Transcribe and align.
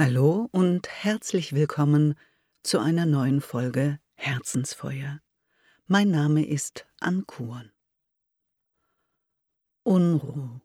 Hallo 0.00 0.48
und 0.52 0.88
herzlich 0.88 1.54
willkommen 1.54 2.14
zu 2.62 2.78
einer 2.78 3.04
neuen 3.04 3.40
Folge 3.40 3.98
Herzensfeuer. 4.14 5.18
Mein 5.88 6.12
Name 6.12 6.46
ist 6.46 6.86
Ankuren. 7.00 7.72
Unruh. 9.82 10.60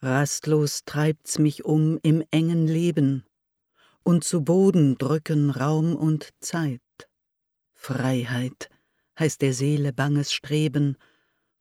Rastlos 0.00 0.84
treibt's 0.84 1.40
mich 1.40 1.64
um 1.64 1.98
im 2.04 2.22
engen 2.30 2.68
Leben, 2.68 3.24
und 4.04 4.22
zu 4.22 4.44
Boden 4.44 4.96
drücken 4.96 5.50
Raum 5.50 5.96
und 5.96 6.32
Zeit. 6.38 6.80
Freiheit 7.72 8.70
heißt 9.18 9.42
der 9.42 9.52
Seele 9.52 9.92
banges 9.92 10.32
Streben, 10.32 10.96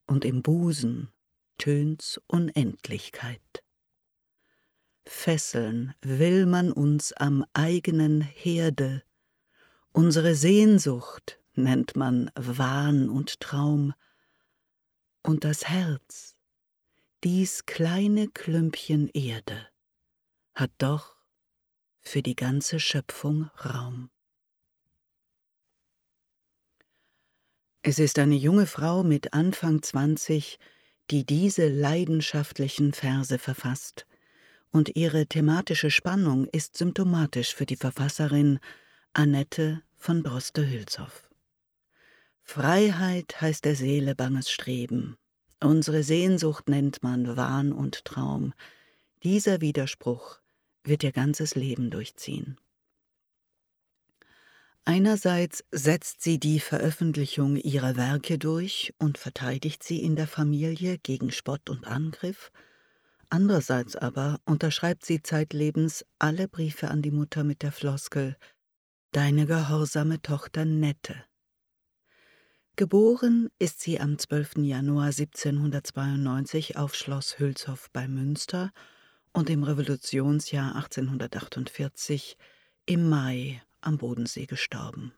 und 0.05 0.25
im 0.25 0.43
Busen 0.43 1.11
tönt's 1.57 2.21
Unendlichkeit. 2.27 3.62
Fesseln 5.05 5.93
will 6.01 6.45
man 6.45 6.71
uns 6.71 7.13
am 7.13 7.45
eigenen 7.53 8.21
Herde. 8.21 9.03
Unsere 9.91 10.35
Sehnsucht 10.35 11.39
nennt 11.55 11.95
man 11.95 12.31
Wahn 12.35 13.09
und 13.09 13.39
Traum. 13.39 13.93
Und 15.21 15.43
das 15.43 15.67
Herz, 15.67 16.35
dies 17.23 17.65
kleine 17.65 18.27
Klümpchen 18.27 19.09
Erde, 19.09 19.67
hat 20.55 20.71
doch 20.77 21.15
für 21.99 22.21
die 22.21 22.35
ganze 22.35 22.79
Schöpfung 22.79 23.49
Raum. 23.63 24.09
Es 27.81 27.99
ist 27.99 28.19
eine 28.19 28.35
junge 28.35 28.65
Frau 28.65 29.03
mit 29.03 29.33
Anfang 29.33 29.81
20, 29.81 30.57
die 31.11 31.25
diese 31.25 31.67
leidenschaftlichen 31.67 32.93
Verse 32.93 33.37
verfasst 33.37 34.05
und 34.73 34.95
ihre 34.95 35.27
thematische 35.27 35.91
Spannung 35.91 36.47
ist 36.47 36.75
symptomatisch 36.75 37.53
für 37.53 37.67
die 37.67 37.75
Verfasserin 37.75 38.59
Annette 39.13 39.83
von 39.95 40.23
Droste-Hülshoff. 40.23 41.29
Freiheit 42.41 43.39
heißt 43.39 43.63
der 43.63 43.75
Seele 43.75 44.15
banges 44.15 44.49
Streben. 44.49 45.15
Unsere 45.61 46.03
Sehnsucht 46.03 46.67
nennt 46.67 47.03
man 47.03 47.37
Wahn 47.37 47.71
und 47.71 48.03
Traum. 48.03 48.53
Dieser 49.21 49.61
Widerspruch 49.61 50.39
wird 50.83 51.03
ihr 51.03 51.13
ganzes 51.13 51.55
Leben 51.55 51.91
durchziehen. 51.91 52.57
Einerseits 54.85 55.63
setzt 55.71 56.23
sie 56.23 56.39
die 56.39 56.59
Veröffentlichung 56.59 57.55
ihrer 57.55 57.95
Werke 57.95 58.37
durch 58.37 58.93
und 58.97 59.17
verteidigt 59.17 59.83
sie 59.83 60.03
in 60.03 60.17
der 60.17 60.27
Familie 60.27 60.97
gegen 60.97 61.31
Spott 61.31 61.69
und 61.69 61.85
Angriff, 61.87 62.51
Andererseits 63.33 63.95
aber 63.95 64.39
unterschreibt 64.45 65.03
sie 65.03 65.23
zeitlebens 65.23 66.05
alle 66.19 66.47
Briefe 66.47 66.91
an 66.91 67.01
die 67.01 67.09
Mutter 67.09 67.43
mit 67.43 67.63
der 67.63 67.71
Floskel 67.71 68.37
Deine 69.11 69.47
gehorsame 69.47 70.21
Tochter 70.21 70.65
Nette. 70.65 71.15
Geboren 72.75 73.49
ist 73.57 73.81
sie 73.81 73.99
am 73.99 74.19
12. 74.19 74.57
Januar 74.57 75.05
1792 75.05 76.77
auf 76.77 76.93
Schloss 76.93 77.39
Hülshoff 77.39 77.89
bei 77.91 78.07
Münster 78.07 78.71
und 79.31 79.49
im 79.49 79.63
Revolutionsjahr 79.63 80.75
1848 80.75 82.37
im 82.85 83.09
Mai 83.09 83.63
am 83.81 83.97
Bodensee 83.97 84.45
gestorben. 84.45 85.11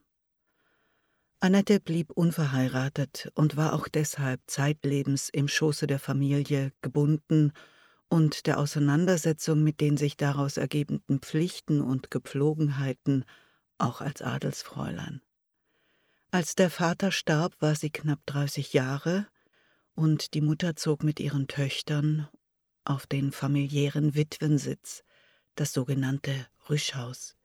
Annette 1.40 1.80
blieb 1.80 2.12
unverheiratet 2.12 3.30
und 3.34 3.58
war 3.58 3.74
auch 3.74 3.88
deshalb 3.88 4.40
zeitlebens 4.46 5.28
im 5.28 5.48
Schoße 5.48 5.86
der 5.86 5.98
Familie 5.98 6.72
gebunden 6.80 7.52
und 8.08 8.46
der 8.46 8.58
Auseinandersetzung 8.58 9.62
mit 9.62 9.80
den 9.80 9.96
sich 9.96 10.16
daraus 10.16 10.56
ergebenden 10.56 11.20
Pflichten 11.20 11.80
und 11.80 12.10
Gepflogenheiten 12.10 13.24
auch 13.78 14.00
als 14.00 14.22
Adelsfräulein. 14.22 15.20
Als 16.30 16.54
der 16.54 16.70
Vater 16.70 17.12
starb, 17.12 17.54
war 17.60 17.74
sie 17.74 17.90
knapp 17.90 18.20
30 18.26 18.72
Jahre 18.72 19.26
und 19.94 20.34
die 20.34 20.40
Mutter 20.40 20.76
zog 20.76 21.02
mit 21.02 21.20
ihren 21.20 21.48
Töchtern 21.48 22.28
auf 22.84 23.06
den 23.06 23.32
familiären 23.32 24.14
Witwensitz, 24.14 25.02
das 25.54 25.72
sogenannte 25.72 26.46
Rüschhaus. 26.68 27.36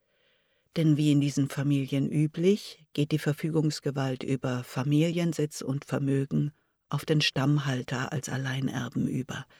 Denn 0.77 0.95
wie 0.97 1.11
in 1.11 1.21
diesen 1.21 1.49
Familien 1.49 2.09
üblich, 2.09 2.85
geht 2.93 3.11
die 3.11 3.19
Verfügungsgewalt 3.19 4.23
über 4.23 4.63
Familiensitz 4.63 5.61
und 5.61 5.85
Vermögen 5.85 6.53
auf 6.89 7.05
den 7.05 7.21
Stammhalter 7.21 8.11
als 8.11 8.29
Alleinerben 8.29 9.07
über– 9.07 9.45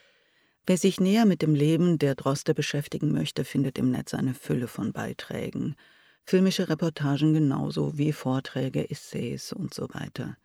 Wer 0.66 0.78
sich 0.78 1.00
näher 1.00 1.26
mit 1.26 1.42
dem 1.42 1.56
Leben 1.56 1.98
der 1.98 2.16
Droste 2.16 2.54
beschäftigen 2.54 3.12
möchte, 3.12 3.44
findet 3.44 3.78
im 3.78 3.92
Netz 3.92 4.14
eine 4.14 4.34
Fülle 4.34 4.68
von 4.68 4.94
Beiträgen. 4.94 5.76
Filmische 6.24 6.70
Reportagen 6.70 7.34
genauso 7.34 7.98
wie 7.98 8.14
Vorträge, 8.14 8.90
Essays 8.90 9.54
und 9.54 9.74
so 9.74 9.88
weiter. 9.94 10.38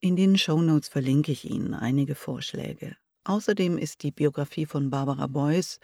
In 0.00 0.14
den 0.14 0.36
Shownotes 0.36 0.88
verlinke 0.88 1.32
ich 1.32 1.50
Ihnen 1.50 1.74
einige 1.74 2.14
Vorschläge. 2.14 2.96
Außerdem 3.24 3.78
ist 3.78 4.02
die 4.02 4.12
Biografie 4.12 4.66
von 4.66 4.90
Barbara 4.90 5.26
Beuys 5.26 5.80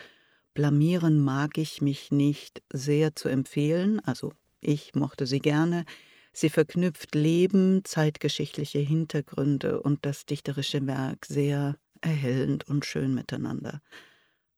Blamieren 0.55 1.19
mag 1.19 1.57
ich 1.57 1.81
mich 1.81 2.11
nicht 2.11 2.63
sehr 2.71 3.17
zu 3.17 3.31
empfehlen, 3.31 4.01
also 4.01 4.35
ich 4.61 4.95
mochte 4.95 5.27
sie 5.27 5.39
gerne. 5.39 5.87
Sie 6.35 6.51
verknüpft 6.51 7.15
Leben, 7.15 7.85
zeitgeschichtliche 7.85 8.79
Hintergründe 8.79 9.81
und 9.81 10.05
das 10.05 10.27
dichterische 10.27 10.87
Werk 10.87 11.25
sehr 11.25 11.77
erhellend 12.03 12.69
und 12.69 12.85
schön 12.85 13.15
miteinander. 13.15 13.81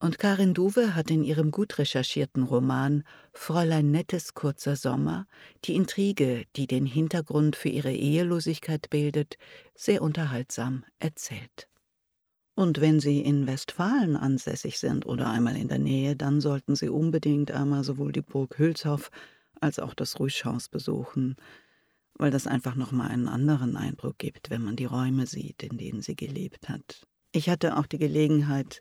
Und 0.00 0.18
Karin 0.18 0.52
Duwe 0.52 0.94
hat 0.94 1.10
in 1.10 1.22
ihrem 1.22 1.50
gut 1.50 1.78
recherchierten 1.78 2.42
Roman 2.42 3.04
Fräulein 3.32 3.90
Nettes 3.90 4.34
kurzer 4.34 4.76
Sommer 4.76 5.26
die 5.64 5.76
Intrige, 5.76 6.44
die 6.56 6.66
den 6.66 6.84
Hintergrund 6.84 7.56
für 7.56 7.70
ihre 7.70 7.92
Ehelosigkeit 7.92 8.90
bildet, 8.90 9.38
sehr 9.74 10.02
unterhaltsam 10.02 10.84
erzählt. 10.98 11.68
Und 12.54 12.80
wenn 12.80 13.00
Sie 13.00 13.20
in 13.20 13.46
Westfalen 13.46 14.16
ansässig 14.16 14.78
sind 14.78 15.06
oder 15.06 15.28
einmal 15.28 15.56
in 15.56 15.68
der 15.68 15.78
Nähe, 15.78 16.16
dann 16.16 16.40
sollten 16.40 16.76
Sie 16.76 16.88
unbedingt 16.88 17.50
einmal 17.50 17.82
sowohl 17.82 18.12
die 18.12 18.22
Burg 18.22 18.58
Hülshoff 18.58 19.10
als 19.60 19.78
auch 19.78 19.94
das 19.94 20.20
Rüschhaus 20.20 20.68
besuchen, 20.68 21.36
weil 22.14 22.30
das 22.30 22.46
einfach 22.46 22.74
nochmal 22.74 23.08
einen 23.08 23.28
anderen 23.28 23.76
Eindruck 23.76 24.18
gibt, 24.18 24.50
wenn 24.50 24.62
man 24.62 24.76
die 24.76 24.84
Räume 24.84 25.26
sieht, 25.26 25.62
in 25.62 25.78
denen 25.78 26.02
sie 26.02 26.14
gelebt 26.14 26.68
hat. 26.68 27.06
Ich 27.36 27.48
hatte 27.48 27.76
auch 27.76 27.86
die 27.86 27.98
Gelegenheit, 27.98 28.80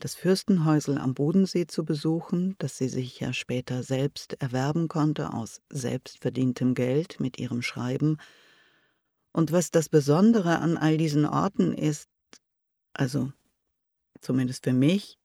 das 0.00 0.16
Fürstenhäusel 0.16 0.98
am 0.98 1.14
Bodensee 1.14 1.68
zu 1.68 1.84
besuchen, 1.84 2.56
das 2.58 2.76
sie 2.76 2.88
sich 2.88 3.20
ja 3.20 3.32
später 3.32 3.84
selbst 3.84 4.32
erwerben 4.42 4.88
konnte 4.88 5.32
aus 5.32 5.60
selbstverdientem 5.70 6.74
Geld 6.74 7.20
mit 7.20 7.38
ihrem 7.38 7.62
Schreiben. 7.62 8.16
Und 9.30 9.52
was 9.52 9.70
das 9.70 9.88
Besondere 9.88 10.58
an 10.58 10.76
all 10.76 10.96
diesen 10.96 11.24
Orten 11.24 11.72
ist, 11.72 12.08
also 12.92 13.32
zumindest 14.20 14.64
für 14.64 14.72
mich, 14.72 15.16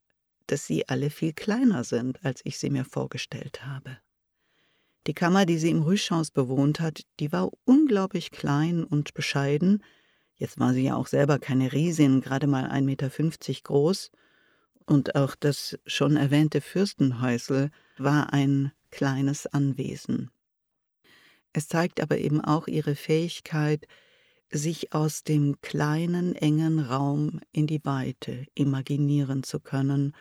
dass 0.46 0.68
sie 0.68 0.88
alle 0.88 1.10
viel 1.10 1.34
kleiner 1.34 1.84
sind, 1.84 2.24
als 2.24 2.42
ich 2.44 2.60
sie 2.60 2.70
mir 2.70 2.86
vorgestellt 2.86 3.66
habe. 3.66 3.98
Die 5.08 5.16
Kammer, 5.16 5.48
die 5.48 5.58
sie 5.58 5.72
im 5.72 5.82
Rüschhaus 5.82 6.30
bewohnt 6.30 6.80
hat, 6.80 7.02
die 7.20 7.32
war 7.32 7.50
unglaublich 7.66 8.30
klein 8.30 8.84
und 8.84 9.16
bescheiden, 9.16 9.82
Jetzt 10.38 10.60
war 10.60 10.74
sie 10.74 10.84
ja 10.84 10.96
auch 10.96 11.08
selber 11.08 11.40
keine 11.40 11.74
Riesin, 11.74 12.22
gerade 12.22 12.48
mal 12.48 12.70
1,50 12.70 12.82
Meter 12.82 13.10
groß. 13.64 14.12
Und 14.86 15.16
auch 15.16 15.36
das 15.36 15.78
schon 15.86 16.16
erwähnte 16.16 16.62
Fürstenhäusel 16.62 17.72
war 17.98 18.32
ein 18.34 18.72
kleines 18.92 19.48
Anwesen. 19.48 20.32
Es 21.54 21.68
zeigt 21.68 22.02
aber 22.02 22.20
eben 22.20 22.40
auch 22.40 22.68
ihre 22.68 22.96
Fähigkeit, 22.96 23.88
sich 24.50 24.94
aus 24.94 25.24
dem 25.24 25.60
kleinen, 25.62 26.36
engen 26.36 26.80
Raum 26.80 27.42
in 27.52 27.68
die 27.68 27.84
Weite 27.84 28.46
imaginieren 28.54 29.44
zu 29.44 29.60
können 29.60 30.16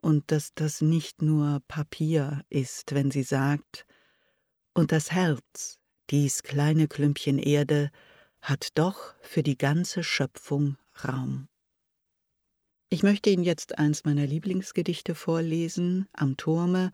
und 0.00 0.30
dass 0.30 0.54
das 0.54 0.80
nicht 0.80 1.22
nur 1.22 1.62
Papier 1.66 2.44
ist, 2.50 2.94
wenn 2.94 3.10
sie 3.10 3.22
sagt, 3.22 3.86
und 4.74 4.92
das 4.92 5.12
Herz, 5.12 5.78
dies 6.10 6.42
kleine 6.42 6.88
Klümpchen 6.88 7.38
Erde, 7.38 7.90
hat 8.44 8.68
doch 8.74 9.14
für 9.22 9.42
die 9.42 9.58
ganze 9.58 10.04
Schöpfung 10.04 10.76
Raum. 11.02 11.48
Ich 12.90 13.02
möchte 13.02 13.30
Ihnen 13.30 13.42
jetzt 13.42 13.78
eins 13.78 14.04
meiner 14.04 14.26
Lieblingsgedichte 14.26 15.14
vorlesen, 15.14 16.06
Am 16.12 16.36
Turme, 16.36 16.92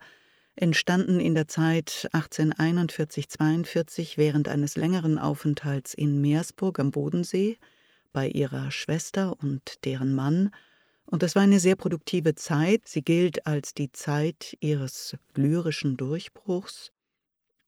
entstanden 0.55 1.19
in 1.19 1.35
der 1.35 1.49
Zeit 1.49 2.07
1841-42 2.13 4.17
während 4.17 4.47
eines 4.47 4.77
längeren 4.77 5.19
Aufenthalts 5.19 5.93
in 5.93 6.21
Meersburg 6.21 6.79
am 6.79 6.91
Bodensee 6.91 7.57
bei 8.13 8.29
ihrer 8.29 8.71
Schwester 8.71 9.37
und 9.41 9.83
deren 9.85 10.15
Mann, 10.15 10.51
und 11.05 11.21
das 11.23 11.35
war 11.35 11.41
eine 11.43 11.59
sehr 11.59 11.75
produktive 11.75 12.35
Zeit. 12.35 12.87
Sie 12.87 13.01
gilt 13.01 13.45
als 13.45 13.73
die 13.73 13.91
Zeit 13.91 14.55
ihres 14.61 15.17
lyrischen 15.35 15.97
Durchbruchs. 15.97 16.93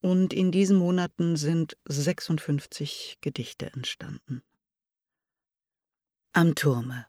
Und 0.03 0.33
in 0.33 0.51
diesen 0.51 0.75
Monaten 0.75 1.37
sind 1.37 1.77
56 1.85 3.19
Gedichte 3.21 3.71
entstanden. 3.71 4.43
Am 6.33 6.55
Turme 6.55 7.07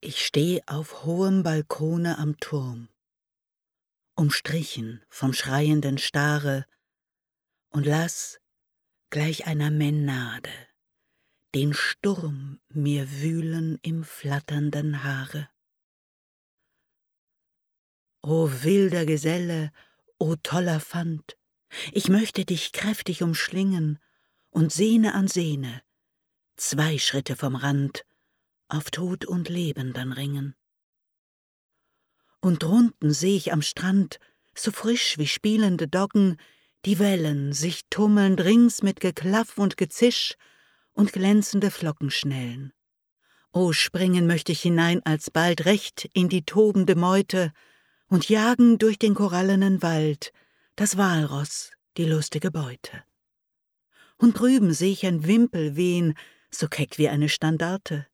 Ich 0.00 0.26
steh 0.26 0.60
auf 0.66 1.04
hohem 1.04 1.42
Balkone 1.42 2.18
am 2.18 2.36
Turm, 2.36 2.90
umstrichen 4.14 5.02
vom 5.08 5.32
schreienden 5.32 5.96
Stare, 5.96 6.66
und 7.70 7.86
lass 7.86 8.38
gleich 9.08 9.46
einer 9.46 9.70
Menade 9.70 10.52
den 11.54 11.72
Sturm 11.72 12.60
mir 12.68 13.10
wühlen 13.10 13.78
im 13.80 14.04
flatternden 14.04 15.02
Haare. 15.02 15.48
O 18.28 18.50
wilder 18.50 19.06
Geselle, 19.06 19.70
o 20.18 20.34
toller 20.34 20.80
Fand, 20.80 21.36
ich 21.92 22.08
möchte 22.08 22.44
dich 22.44 22.72
kräftig 22.72 23.22
umschlingen 23.22 24.00
und 24.50 24.72
Sehne 24.72 25.14
an 25.14 25.28
Sehne, 25.28 25.80
zwei 26.56 26.98
Schritte 26.98 27.36
vom 27.36 27.54
Rand, 27.54 28.04
auf 28.66 28.90
Tod 28.90 29.26
und 29.26 29.48
Leben 29.48 29.92
dann 29.92 30.10
ringen. 30.10 30.56
Und 32.40 32.64
drunten 32.64 33.12
seh 33.12 33.36
ich 33.36 33.52
am 33.52 33.62
Strand, 33.62 34.18
so 34.56 34.72
frisch 34.72 35.18
wie 35.18 35.28
spielende 35.28 35.86
Doggen, 35.86 36.36
die 36.84 36.98
Wellen 36.98 37.52
sich 37.52 37.82
tummelnd 37.90 38.40
rings 38.40 38.82
mit 38.82 38.98
Geklaff 38.98 39.56
und 39.56 39.76
Gezisch 39.76 40.34
und 40.94 41.12
glänzende 41.12 41.70
Flocken 41.70 42.10
schnellen. 42.10 42.72
O 43.52 43.72
springen 43.72 44.26
möchte 44.26 44.50
ich 44.50 44.62
hinein 44.62 45.00
alsbald 45.04 45.64
recht 45.64 46.10
in 46.12 46.28
die 46.28 46.44
tobende 46.44 46.96
Meute 46.96 47.52
und 48.08 48.28
jagen 48.28 48.78
durch 48.78 48.98
den 48.98 49.14
korallenen 49.14 49.82
Wald 49.82 50.32
das 50.76 50.96
Walross, 50.96 51.72
die 51.96 52.04
lustige 52.04 52.50
Beute. 52.50 53.02
Und 54.18 54.38
drüben 54.38 54.72
seh 54.72 54.92
ich 54.92 55.06
ein 55.06 55.26
Wimpel 55.26 55.76
wehen, 55.76 56.14
so 56.50 56.68
keck 56.68 56.98
wie 56.98 57.08
eine 57.08 57.28
Standarte, 57.28 58.06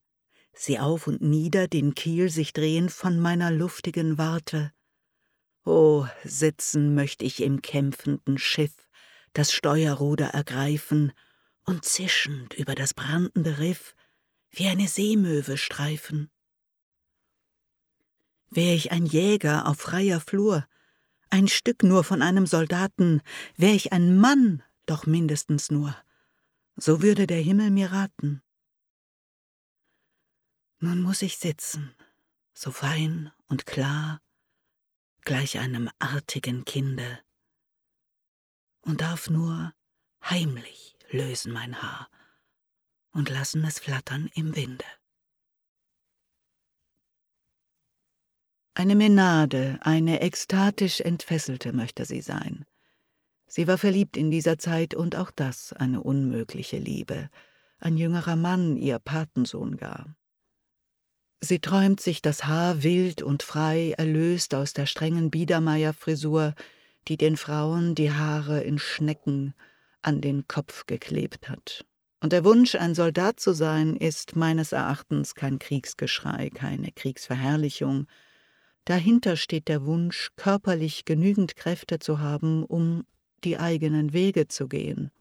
sie 0.53 0.79
auf 0.79 1.07
und 1.07 1.21
nieder 1.21 1.67
den 1.67 1.93
Kiel 1.95 2.29
sich 2.29 2.53
drehen 2.53 2.89
von 2.89 3.19
meiner 3.19 3.51
luftigen 3.51 4.17
Warte. 4.17 4.71
O, 5.65 6.05
sitzen 6.23 6.93
möcht 6.93 7.21
ich 7.21 7.41
im 7.41 7.61
kämpfenden 7.61 8.37
Schiff, 8.37 8.75
das 9.33 9.51
Steuerruder 9.51 10.27
ergreifen 10.27 11.13
und 11.65 11.85
zischend 11.85 12.53
über 12.53 12.75
das 12.75 12.93
brandende 12.93 13.59
Riff 13.59 13.95
wie 14.51 14.67
eine 14.67 14.87
Seemöwe 14.87 15.57
streifen. 15.57 16.29
Wär 18.55 18.75
ich 18.75 18.91
ein 18.91 19.07
Jäger 19.07 19.67
auf 19.67 19.79
freier 19.79 20.19
Flur, 20.19 20.67
ein 21.31 21.47
Stück 21.47 21.81
nur 21.81 22.03
von 22.03 22.21
einem 22.21 22.45
Soldaten, 22.45 23.21
wär 23.55 23.73
ich 23.73 23.91
ein 23.91 24.17
Mann, 24.17 24.61
doch 24.85 25.07
mindestens 25.07 25.71
nur, 25.71 25.95
so 26.75 27.01
würde 27.01 27.25
der 27.25 27.41
Himmel 27.41 27.71
mir 27.71 27.91
raten. 27.91 28.43
Nun 30.79 31.01
muss 31.01 31.23
ich 31.23 31.37
sitzen, 31.37 31.95
so 32.53 32.69
fein 32.69 33.31
und 33.47 33.65
klar, 33.65 34.21
gleich 35.21 35.57
einem 35.57 35.89
artigen 35.97 36.63
Kinde, 36.63 37.19
und 38.81 39.01
darf 39.01 39.31
nur 39.31 39.73
heimlich 40.23 40.95
lösen 41.09 41.53
mein 41.53 41.81
Haar 41.81 42.07
und 43.13 43.29
lassen 43.29 43.63
es 43.63 43.79
flattern 43.79 44.29
im 44.35 44.55
Winde. 44.55 44.85
Eine 48.75 48.95
Menade, 48.95 49.77
eine 49.81 50.21
ekstatisch 50.21 50.99
entfesselte 50.99 51.73
möchte 51.73 52.05
sie 52.05 52.21
sein. 52.21 52.65
Sie 53.45 53.67
war 53.67 53.77
verliebt 53.77 54.17
in 54.17 54.31
dieser 54.31 54.57
Zeit 54.57 54.95
und 54.95 55.15
auch 55.15 55.29
das 55.29 55.73
eine 55.73 56.01
unmögliche 56.01 56.77
Liebe, 56.77 57.29
ein 57.77 57.97
jüngerer 57.97 58.35
Mann, 58.35 58.75
ihr 58.75 58.97
Patensohn 58.97 59.77
gar. 59.77 60.15
Sie 61.39 61.59
träumt 61.59 61.99
sich 61.99 62.21
das 62.21 62.45
Haar 62.45 62.81
wild 62.81 63.21
und 63.21 63.43
frei, 63.43 63.93
erlöst 63.97 64.55
aus 64.55 64.73
der 64.73 64.85
strengen 64.85 65.29
Biedermeierfrisur, 65.29 66.55
die 67.07 67.17
den 67.17 67.37
Frauen 67.37 67.95
die 67.95 68.11
Haare 68.11 68.61
in 68.61 68.79
Schnecken 68.79 69.53
an 70.01 70.21
den 70.21 70.47
Kopf 70.47 70.87
geklebt 70.87 71.49
hat. 71.49 71.85
Und 72.21 72.31
der 72.31 72.45
Wunsch, 72.45 72.75
ein 72.75 72.95
Soldat 72.95 73.39
zu 73.39 73.53
sein, 73.53 73.97
ist 73.97 74.35
meines 74.35 74.71
Erachtens 74.71 75.35
kein 75.35 75.59
Kriegsgeschrei, 75.59 76.49
keine 76.49 76.91
Kriegsverherrlichung. 76.91 78.07
Dahinter 78.85 79.37
steht 79.37 79.67
der 79.67 79.85
Wunsch, 79.85 80.31
körperlich 80.35 81.05
genügend 81.05 81.55
Kräfte 81.55 81.99
zu 81.99 82.19
haben, 82.19 82.63
um 82.63 83.05
die 83.43 83.57
eigenen 83.57 84.13
Wege 84.13 84.47
zu 84.47 84.67
gehen. 84.67 85.11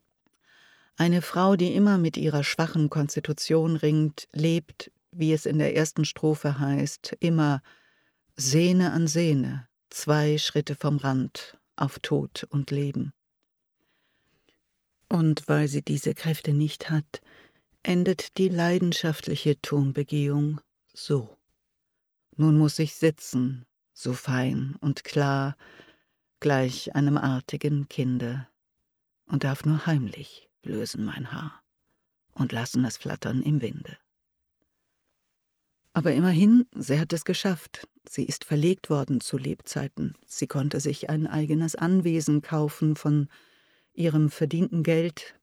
Eine 0.96 1.22
Frau, 1.22 1.56
die 1.56 1.74
immer 1.74 1.98
mit 1.98 2.16
ihrer 2.16 2.44
schwachen 2.44 2.90
Konstitution 2.90 3.76
ringt, 3.76 4.28
lebt 4.32 4.90
wie 5.12 5.32
es 5.32 5.46
in 5.46 5.58
der 5.58 5.76
ersten 5.76 6.04
Strophe 6.04 6.58
heißt, 6.58 7.16
immer 7.20 7.62
Sehne 8.34 8.92
an 8.92 9.06
Sehne, 9.06 9.68
zwei 9.90 10.38
Schritte 10.38 10.74
vom 10.74 10.96
Rand, 10.96 11.58
auf 11.76 11.98
Tod 11.98 12.44
und 12.50 12.70
Leben. 12.70 13.12
Und 15.08 15.46
weil 15.48 15.68
sie 15.68 15.82
diese 15.82 16.14
Kräfte 16.14 16.54
nicht 16.54 16.88
hat, 16.90 17.20
endet 17.82 18.38
die 18.38 18.48
leidenschaftliche 18.48 19.60
Turmbegehung 19.60 20.60
so. 20.94 21.36
Nun 22.36 22.58
muss 22.58 22.78
ich 22.78 22.94
sitzen, 22.94 23.66
so 23.92 24.12
fein 24.12 24.76
und 24.80 25.04
klar, 25.04 25.56
gleich 26.40 26.94
einem 26.94 27.16
artigen 27.16 27.88
Kinde, 27.88 28.48
und 29.26 29.44
darf 29.44 29.64
nur 29.64 29.86
heimlich 29.86 30.50
lösen 30.62 31.04
mein 31.04 31.32
Haar 31.32 31.62
und 32.34 32.52
lassen 32.52 32.84
es 32.84 32.96
flattern 32.96 33.42
im 33.42 33.62
Winde. 33.62 33.96
Aber 35.94 36.12
immerhin, 36.12 36.66
sie 36.74 36.98
hat 36.98 37.12
es 37.12 37.24
geschafft. 37.24 37.86
Sie 38.08 38.24
ist 38.24 38.44
verlegt 38.44 38.88
worden 38.88 39.20
zu 39.20 39.36
Lebzeiten. 39.36 40.14
Sie 40.26 40.46
konnte 40.46 40.80
sich 40.80 41.10
ein 41.10 41.26
eigenes 41.26 41.76
Anwesen 41.76 42.40
kaufen 42.40 42.96
von 42.96 43.28
ihrem 43.92 44.30
verdienten 44.30 44.82
Geld. 44.82 45.38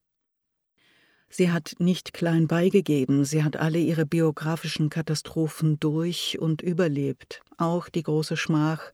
Sie 1.29 1.51
hat 1.51 1.75
nicht 1.79 2.13
klein 2.13 2.47
beigegeben, 2.47 3.23
sie 3.23 3.43
hat 3.43 3.55
alle 3.55 3.79
ihre 3.79 4.05
biografischen 4.05 4.89
Katastrophen 4.89 5.79
durch 5.79 6.37
und 6.39 6.61
überlebt, 6.61 7.41
auch 7.57 7.87
die 7.89 8.03
große 8.03 8.35
Schmach, 8.35 8.91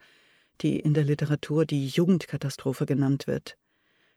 die 0.62 0.80
in 0.80 0.94
der 0.94 1.06
Literatur 1.06 1.66
die 1.66 1.88
Jugendkatastrophe 1.88 2.86
genannt 2.86 3.28
wird. 3.28 3.58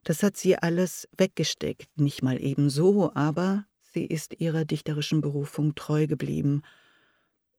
Das 0.05 0.23
hat 0.23 0.37
sie 0.37 0.57
alles 0.57 1.09
weggesteckt, 1.17 1.89
nicht 1.99 2.23
mal 2.23 2.43
ebenso, 2.43 3.13
aber 3.15 3.67
sie 3.93 4.05
ist 4.05 4.41
ihrer 4.41 4.65
dichterischen 4.65 5.21
Berufung 5.21 5.75
treu 5.75 6.07
geblieben 6.07 6.63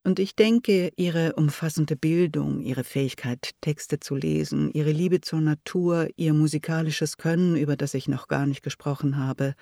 und 0.04 0.20
ich 0.20 0.36
denke, 0.36 0.92
ihre 0.96 1.34
umfassende 1.34 1.96
Bildung, 1.96 2.62
ihre 2.62 2.84
Fähigkeit, 2.84 3.52
Texte 3.62 4.00
zu 4.00 4.16
lesen, 4.16 4.72
ihre 4.72 4.92
Liebe 4.92 5.20
zur 5.22 5.42
Natur, 5.42 6.08
ihr 6.16 6.34
musikalisches 6.34 7.18
Können, 7.18 7.58
über 7.58 7.76
das 7.76 7.94
ich 7.94 8.08
noch 8.08 8.28
gar 8.28 8.46
nicht 8.46 8.64
gesprochen 8.64 9.18
habe, 9.18 9.56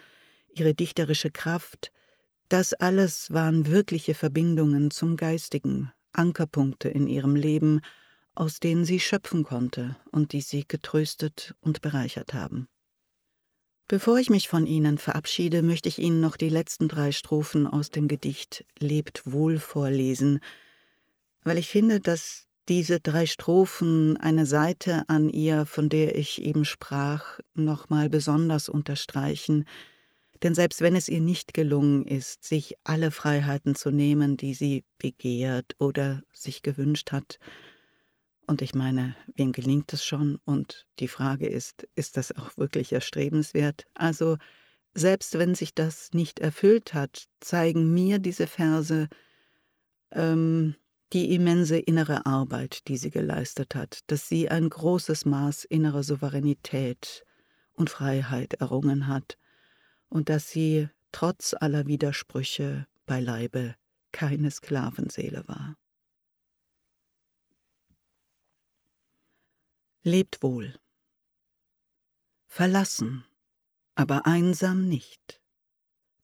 ihre 0.59 0.73
dichterische 0.73 1.31
Kraft, 1.31 1.91
das 2.49 2.73
alles 2.73 3.31
waren 3.31 3.67
wirkliche 3.67 4.13
Verbindungen 4.13 4.91
zum 4.91 5.17
Geistigen, 5.17 5.91
Ankerpunkte 6.13 6.89
in 6.89 7.07
ihrem 7.07 7.35
Leben, 7.35 7.81
aus 8.35 8.59
denen 8.59 8.85
sie 8.85 8.99
schöpfen 8.99 9.43
konnte 9.43 9.95
und 10.11 10.31
die 10.31 10.41
sie 10.41 10.65
getröstet 10.67 11.55
und 11.59 11.81
bereichert 11.81 12.33
haben. 12.33 12.67
Bevor 13.89 14.17
ich 14.19 14.29
mich 14.29 14.49
von 14.49 14.67
Ihnen 14.67 14.97
verabschiede, 14.97 15.61
möchte 15.61 15.87
ich 15.87 15.97
Ihnen 15.97 16.19
noch 16.19 16.35
die 16.35 16.49
letzten 16.49 16.89
drei 16.89 17.13
Strophen 17.13 17.65
aus 17.67 17.89
dem 17.89 18.09
Gedicht 18.09 18.65
Lebt 18.79 19.23
wohl 19.25 19.59
vorlesen, 19.59 20.39
weil 21.43 21.57
ich 21.57 21.69
finde, 21.69 22.01
dass 22.01 22.47
diese 22.67 22.99
drei 22.99 23.25
Strophen 23.25 24.17
eine 24.17 24.45
Seite 24.45 25.05
an 25.07 25.29
ihr, 25.29 25.65
von 25.65 25.87
der 25.87 26.17
ich 26.17 26.41
eben 26.41 26.65
sprach, 26.65 27.39
nochmal 27.53 28.09
besonders 28.09 28.67
unterstreichen, 28.67 29.63
denn 30.43 30.55
selbst 30.55 30.81
wenn 30.81 30.95
es 30.95 31.09
ihr 31.09 31.21
nicht 31.21 31.53
gelungen 31.53 32.05
ist, 32.05 32.43
sich 32.43 32.75
alle 32.83 33.11
Freiheiten 33.11 33.75
zu 33.75 33.91
nehmen, 33.91 34.37
die 34.37 34.53
sie 34.53 34.83
begehrt 34.97 35.75
oder 35.79 36.23
sich 36.33 36.61
gewünscht 36.61 37.11
hat, 37.11 37.39
und 38.47 38.61
ich 38.61 38.73
meine, 38.73 39.15
wem 39.35 39.51
gelingt 39.51 39.91
es 39.91 40.05
schon? 40.05 40.39
Und 40.45 40.87
die 40.99 41.09
Frage 41.09 41.47
ist, 41.47 41.85
ist 41.95 42.15
das 42.15 42.31
auch 42.31 42.55
wirklich 42.55 42.93
erstrebenswert? 42.93 43.83
Also, 43.93 44.37
selbst 44.93 45.37
wenn 45.37 45.53
sich 45.53 45.75
das 45.75 46.11
nicht 46.13 46.39
erfüllt 46.39 46.93
hat, 46.93 47.25
zeigen 47.41 47.93
mir 47.93 48.19
diese 48.19 48.47
Verse 48.47 49.09
ähm, 50.11 50.75
die 51.13 51.35
immense 51.35 51.77
innere 51.77 52.25
Arbeit, 52.25 52.87
die 52.87 52.97
sie 52.97 53.11
geleistet 53.11 53.75
hat, 53.75 53.99
dass 54.07 54.29
sie 54.29 54.49
ein 54.49 54.69
großes 54.69 55.25
Maß 55.25 55.65
innerer 55.65 56.03
Souveränität 56.03 57.25
und 57.73 57.89
Freiheit 57.89 58.55
errungen 58.55 59.07
hat 59.07 59.37
und 60.09 60.29
dass 60.29 60.49
sie 60.49 60.89
trotz 61.11 61.53
aller 61.53 61.87
Widersprüche 61.87 62.87
beileibe 63.05 63.75
keine 64.11 64.51
Sklavenseele 64.51 65.47
war. 65.47 65.77
Lebt 70.03 70.41
wohl. 70.41 70.79
Verlassen, 72.45 73.25
aber 73.95 74.25
einsam 74.25 74.87
nicht. 74.87 75.41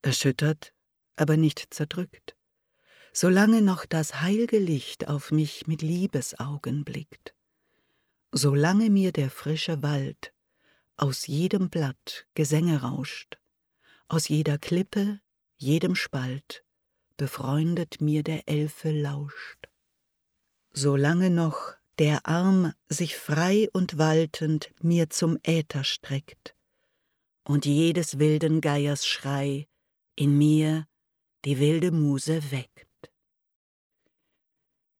Erschüttert, 0.01 0.73
aber 1.15 1.37
nicht 1.37 1.73
zerdrückt. 1.73 2.35
solange 3.13 3.61
noch 3.61 3.85
das 3.85 4.21
heilge 4.21 4.57
Licht 4.57 5.07
auf 5.07 5.31
mich 5.31 5.67
mit 5.67 5.81
Liebesaugen 5.83 6.83
blickt, 6.83 7.35
solange 8.31 8.89
mir 8.89 9.11
der 9.11 9.29
frische 9.29 9.83
Wald 9.83 10.33
aus 10.97 11.27
jedem 11.27 11.69
Blatt 11.69 12.27
Gesänge 12.33 12.81
rauscht, 12.81 13.37
aus 14.07 14.27
jeder 14.27 14.57
Klippe, 14.57 15.19
jedem 15.57 15.95
Spalt, 15.95 16.63
befreundet 17.17 18.01
mir 18.01 18.23
der 18.23 18.47
Elfe 18.47 18.91
lauscht. 18.91 19.69
Solange 20.71 21.29
noch 21.29 21.75
der 21.99 22.25
Arm 22.25 22.73
sich 22.89 23.15
frei 23.15 23.69
und 23.71 23.97
waltend 23.97 24.71
mir 24.81 25.09
zum 25.09 25.37
Äther 25.43 25.83
streckt, 25.83 26.55
und 27.43 27.65
jedes 27.65 28.19
wilden 28.19 28.61
Geiers 28.61 29.05
Schrei 29.05 29.67
in 30.15 30.37
mir 30.37 30.87
die 31.45 31.59
wilde 31.59 31.91
Muse 31.91 32.51
weckt. 32.51 33.11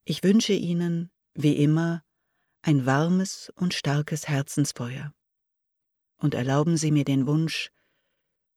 Ich 0.05 0.24
wünsche 0.24 0.53
Ihnen, 0.53 1.10
wie 1.33 1.55
immer, 1.55 2.03
ein 2.62 2.86
warmes 2.86 3.51
und 3.55 3.74
starkes 3.74 4.27
Herzensfeuer. 4.27 5.13
Und 6.17 6.33
erlauben 6.33 6.77
Sie 6.77 6.91
mir 6.91 7.05
den 7.05 7.27
Wunsch, 7.27 7.72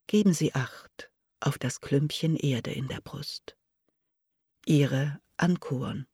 geben 0.06 0.32
Sie 0.32 0.54
Acht 0.54 1.10
auf 1.40 1.58
das 1.58 1.80
Klümpchen 1.80 2.36
Erde 2.36 2.72
in 2.72 2.88
der 2.88 3.00
Brust. 3.00 3.56
Ihre 4.64 5.20
Ankuren. 5.36 6.06